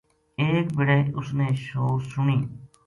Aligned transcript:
ایک 0.39 0.65
بِڑے 0.75 0.99
اس 1.17 1.27
نے 1.37 1.47
شور 1.65 1.99
سنی 2.11 2.39